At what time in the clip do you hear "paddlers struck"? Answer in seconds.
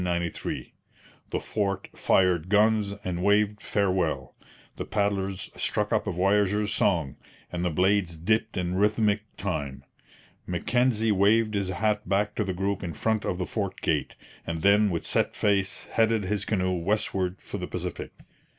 4.83-5.93